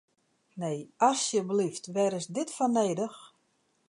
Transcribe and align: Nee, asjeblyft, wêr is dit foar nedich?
Nee, 0.61 0.79
asjeblyft, 1.09 1.85
wêr 1.95 2.13
is 2.19 2.27
dit 2.35 2.49
foar 2.55 2.71
nedich? 2.75 3.19